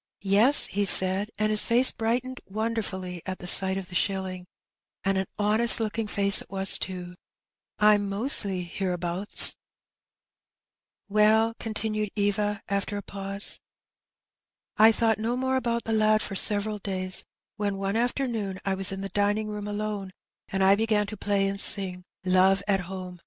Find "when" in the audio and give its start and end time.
17.56-17.76